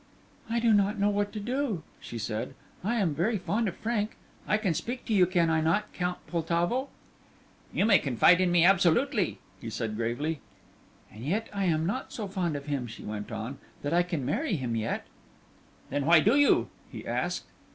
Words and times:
"I 0.49 0.59
do 0.59 0.73
not 0.73 0.97
know 0.97 1.11
what 1.11 1.31
to 1.33 1.39
do," 1.39 1.83
she 1.99 2.17
said. 2.17 2.55
"I 2.83 2.95
am 2.95 3.13
very 3.13 3.37
fond 3.37 3.67
of 3.67 3.75
Frank. 3.77 4.17
I 4.47 4.57
can 4.57 4.73
speak 4.73 5.05
to 5.05 5.13
you, 5.13 5.27
can 5.27 5.47
I 5.51 5.61
not, 5.61 5.93
Count 5.93 6.17
Poltavo?" 6.25 6.89
"You 7.71 7.85
may 7.85 7.99
confide 7.99 8.41
in 8.41 8.51
me 8.51 8.65
absolutely," 8.65 9.37
he 9.59 9.69
said, 9.69 9.95
gravely. 9.95 10.39
"And 11.13 11.23
yet 11.23 11.49
I 11.53 11.65
am 11.65 11.85
not 11.85 12.11
so 12.11 12.27
fond 12.27 12.55
of 12.55 12.65
him," 12.65 12.87
she 12.87 13.03
went 13.03 13.31
on, 13.31 13.59
"that 13.83 13.93
I 13.93 14.01
can 14.01 14.25
marry 14.25 14.55
him 14.55 14.75
yet." 14.75 15.05
"Then 15.91 16.07
why 16.07 16.19
do 16.19 16.35
you?" 16.35 16.69
he 16.91 17.05
asked. 17.05 17.45